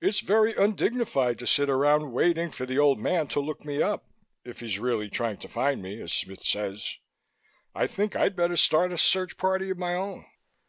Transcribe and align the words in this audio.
"It's 0.00 0.20
very 0.20 0.54
undignified 0.54 1.36
to 1.40 1.48
sit 1.48 1.68
around 1.68 2.12
waiting 2.12 2.52
for 2.52 2.64
the 2.64 2.78
Old 2.78 3.00
Man 3.00 3.26
to 3.26 3.40
look 3.40 3.64
me 3.64 3.82
up, 3.82 4.06
if 4.44 4.60
He's 4.60 4.78
really 4.78 5.10
trying 5.10 5.38
to 5.38 5.48
find 5.48 5.82
me, 5.82 6.00
as 6.00 6.12
Smith 6.12 6.44
says. 6.44 6.98
I 7.74 7.88
think 7.88 8.14
I'd 8.14 8.36
better 8.36 8.56
start 8.56 8.92
a 8.92 8.98
search 8.98 9.36
party 9.36 9.70
of 9.70 9.78
my 9.78 9.96
own. 9.96 10.26